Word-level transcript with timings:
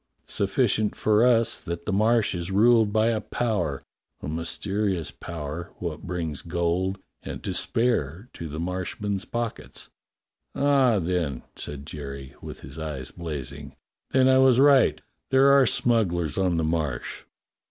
Sufficient 0.25 0.95
for 0.95 1.23
us 1.23 1.61
that 1.63 1.85
the 1.85 1.91
Marsh 1.93 2.33
is 2.33 2.49
ruled 2.49 2.91
by 2.91 3.09
a 3.09 3.21
power, 3.21 3.83
a 4.19 4.27
mysterious 4.27 5.11
power, 5.11 5.69
wot 5.79 6.01
brings 6.07 6.41
gold 6.41 6.97
and 7.21 7.43
to 7.43 7.53
spare 7.53 8.27
to 8.33 8.49
the 8.49 8.59
Marshmen's 8.59 9.25
pockets." 9.25 9.89
"Ah, 10.55 10.97
then," 10.97 11.43
said 11.55 11.85
Jerry, 11.85 12.33
with 12.41 12.61
his 12.61 12.79
eyes 12.79 13.11
blazing, 13.11 13.75
"then 14.09 14.27
I 14.27 14.39
was 14.39 14.59
right. 14.59 15.01
There 15.29 15.51
are 15.51 15.67
smugglers 15.67 16.35
on 16.35 16.57
the 16.57 16.63
Marsh." 16.63 17.25